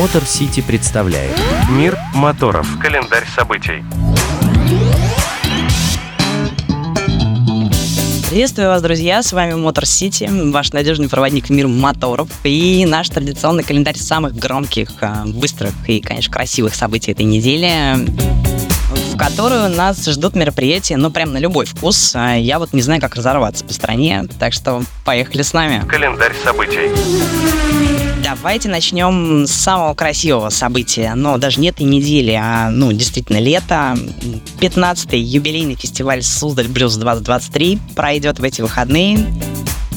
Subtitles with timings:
[0.00, 1.36] Мотор Сити представляет
[1.68, 2.66] Мир моторов.
[2.80, 3.84] Календарь событий.
[8.30, 9.22] Приветствую вас, друзья!
[9.22, 14.34] С вами Мотор Сити, ваш надежный проводник в мир моторов и наш традиционный календарь самых
[14.34, 17.70] громких, а, быстрых и, конечно, красивых событий этой недели
[19.12, 22.12] в которую нас ждут мероприятия, ну, прям на любой вкус.
[22.16, 25.86] А я вот не знаю, как разорваться по стране, так что поехали с нами.
[25.86, 27.89] Календарь событий.
[28.22, 33.96] Давайте начнем с самого красивого события, но даже не этой недели, а, ну, действительно, лето.
[34.60, 39.26] 15-й юбилейный фестиваль Суздаль Блюз 2023 пройдет в эти выходные.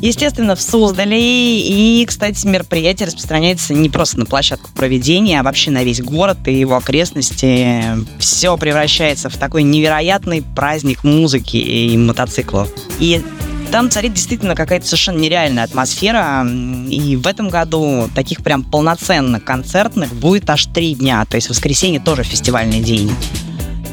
[0.00, 1.60] Естественно, в Суздале.
[1.60, 6.54] И, кстати, мероприятие распространяется не просто на площадку проведения, а вообще на весь город и
[6.54, 7.84] его окрестности.
[8.18, 12.70] Все превращается в такой невероятный праздник музыки и мотоциклов.
[12.98, 13.22] И
[13.70, 16.46] там царит действительно какая-то совершенно нереальная атмосфера.
[16.88, 21.24] И в этом году таких прям полноценных концертных будет аж три дня.
[21.24, 23.10] То есть воскресенье тоже фестивальный день.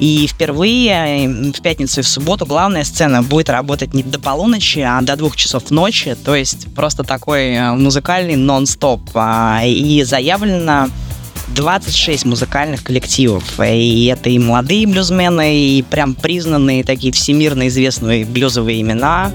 [0.00, 5.00] И впервые в пятницу и в субботу главная сцена будет работать не до полуночи, а
[5.00, 6.14] до двух часов ночи.
[6.14, 9.00] То есть просто такой э, музыкальный нон-стоп.
[9.14, 10.88] А, и заявлено
[11.48, 13.58] 26 музыкальных коллективов.
[13.60, 19.32] И это и молодые блюзмены, и прям признанные такие всемирно известные блюзовые имена.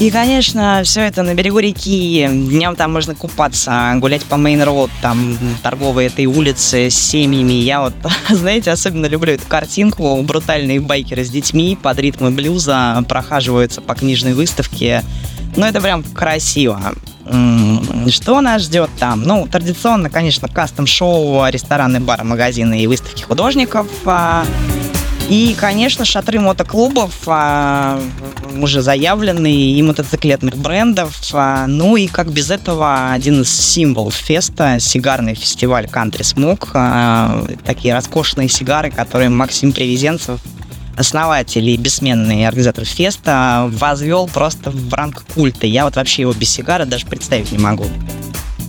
[0.00, 2.24] И, конечно, все это на берегу реки.
[2.30, 7.54] Днем там можно купаться, гулять по main road, там торговые эти улицы с семьями.
[7.54, 7.94] Я вот,
[8.30, 10.22] знаете, особенно люблю эту картинку.
[10.22, 15.02] Брутальные байкеры с детьми под ритмы блюза прохаживаются по книжной выставке.
[15.56, 16.80] Ну, это прям красиво.
[18.08, 19.22] Что нас ждет там?
[19.24, 23.88] Ну, традиционно, конечно, custom-шоу, рестораны, бары, магазины и выставки художников.
[24.06, 24.46] А,
[25.28, 28.00] и, конечно, шатры мотоклубов а,
[28.62, 31.18] уже заявленные и мотоциклетных брендов.
[31.32, 36.68] А, ну и как без этого один из символов феста, сигарный фестиваль Country Smoke.
[36.74, 40.40] А, такие роскошные сигары, которые Максим Привезенцев
[40.96, 45.66] основатель и бессменный организатор феста возвел просто в ранг культа.
[45.66, 47.86] Я вот вообще его без сигары даже представить не могу.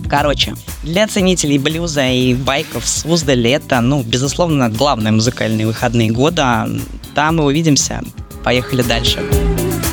[0.08, 6.68] Короче, для ценителей блюза и байков Суздаль это, ну, безусловно, главные музыкальные выходные года.
[7.14, 8.02] Там мы увидимся.
[8.42, 9.20] Поехали дальше.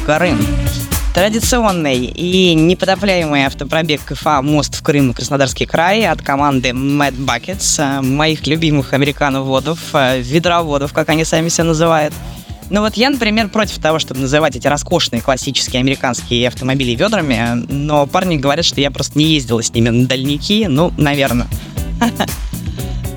[0.08, 0.40] Крым.
[1.14, 8.48] Традиционный и непотопляемый автопробег КФА «Мост в Крым» Краснодарский край от команды Mad Buckets, моих
[8.48, 12.14] любимых американоводов, ведроводов, как они сами себя называют.
[12.70, 18.08] Ну вот я, например, против того, чтобы называть эти роскошные классические американские автомобили ведрами, но
[18.08, 21.48] парни говорят, что я просто не ездила с ними на дальники, ну, наверное.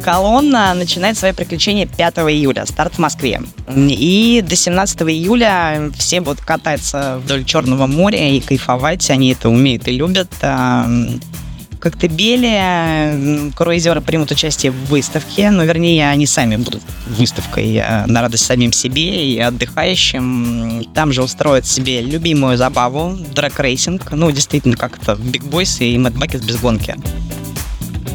[0.03, 3.43] Колонна начинает свои приключения 5 июля, старт в Москве.
[3.75, 9.89] И до 17 июля все будут кататься вдоль Черного моря и кайфовать, они это умеют
[9.89, 10.31] и любят.
[10.41, 18.21] В Коктебеле круизеры примут участие в выставке, но вернее они сами будут выставкой э, на
[18.21, 20.85] радость самим себе и отдыхающим.
[20.95, 26.19] Там же устроят себе любимую забаву, драг-рейсинг, ну действительно как это Big Boys и Mad
[26.19, 26.97] Buckets без гонки.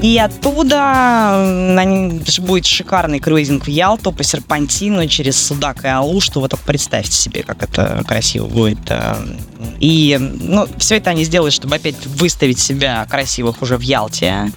[0.02, 1.74] И оттуда
[2.40, 6.42] будет шикарный круизинг в Ялту по серпантину через Судак и Алушту.
[6.42, 8.80] Вы только представьте себе, как это красиво будет.
[8.90, 9.16] Э.
[9.80, 14.52] И ну, все это они сделают, чтобы опять выставить себя красивых уже в Ялте.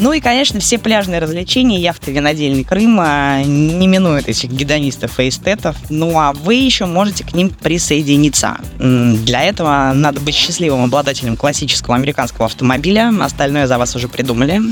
[0.00, 5.76] Ну и, конечно, все пляжные развлечения, яхты винодельный Крыма не минуют этих гедонистов и эстетов.
[5.90, 8.56] Ну а вы еще можете к ним присоединиться.
[8.78, 13.12] Для этого надо быть счастливым обладателем классического американского автомобиля.
[13.20, 14.62] Остальное за вас уже придумали.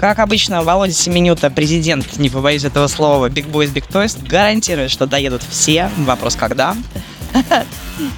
[0.00, 5.06] Как обычно, Володя Семенюта, президент, не побоюсь этого слова, Big Boys Big Toys, гарантирует, что
[5.06, 5.90] доедут все.
[5.98, 6.74] Вопрос когда.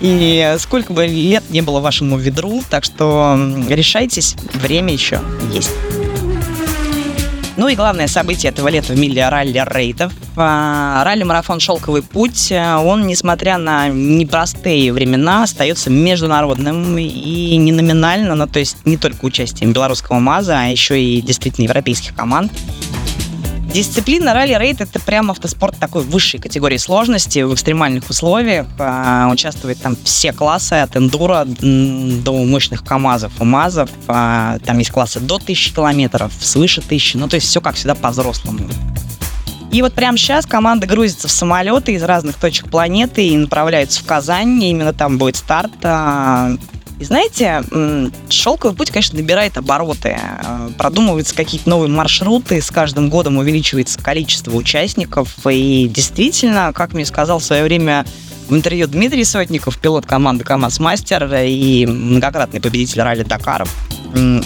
[0.00, 3.36] И сколько бы лет не было вашему ведру, так что
[3.69, 5.20] решайтесь, время еще
[5.53, 5.70] есть.
[7.56, 10.12] Ну и главное событие этого лета в мире ралли рейдов.
[10.37, 18.47] А, ралли-марафон «Шелковый путь», он, несмотря на непростые времена, остается международным и не номинально, но
[18.48, 22.53] то есть не только участием белорусского МАЗа, а еще и действительно европейских команд.
[23.74, 28.68] Дисциплина ралли-рейд— это прям автоспорт такой высшей категории сложности в экстремальных условиях.
[28.78, 33.91] А, участвуют там все классы, от эндуро до мощных КАМАЗов и МАЗов.
[34.06, 37.18] А, там есть классы до 1000 километров, свыше 1000.
[37.18, 38.60] Ну, то есть все как всегда по-взрослому.
[39.72, 44.06] И вот прямо сейчас команда грузится в самолеты из разных точек планеты и направляется в
[44.06, 44.62] Казань.
[44.62, 45.72] Именно там будет старт.
[47.00, 47.62] И знаете,
[48.28, 50.16] шелковый путь, конечно, набирает обороты.
[50.16, 55.34] Э, продумываются какие-то новые маршруты, с каждым годом увеличивается количество участников.
[55.50, 58.06] И действительно, как мне сказал в свое время
[58.48, 63.74] в интервью Дмитрий Сотников, пилот команды КамАЗ Мастер и многократный победитель ралли Дакаров,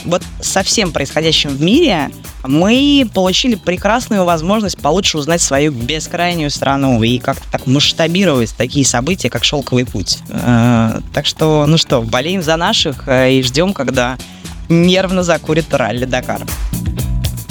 [0.05, 2.11] Вот со всем происходящим в мире
[2.45, 9.29] мы получили прекрасную возможность получше узнать свою бескрайнюю страну и как-то так масштабировать такие события,
[9.29, 10.19] как «Шелковый путь».
[10.31, 14.17] Э, так что, ну что, болеем за наших э, и ждем, когда
[14.69, 16.43] нервно закурит ралли Дакар.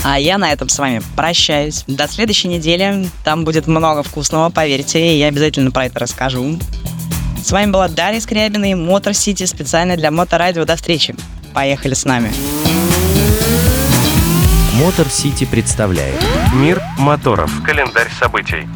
[0.04, 1.84] А я на этом с вами прощаюсь.
[1.88, 3.08] До следующей недели.
[3.24, 6.58] Там будет много вкусного, поверьте, я обязательно про это расскажу.
[7.44, 10.66] С вами была Дарья Скрябина и Мотор Сити специально для Моторадио.
[10.66, 11.16] До встречи.
[11.58, 12.32] Поехали с нами.
[14.76, 16.24] Мотор Сити представляет
[16.54, 17.52] Мир моторов.
[17.66, 18.68] Календарь событий.